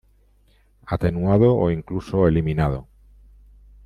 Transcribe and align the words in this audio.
Atenuado 0.95 1.49
o 1.55 1.69
incluso 1.69 2.27
eliminado. 2.27 2.87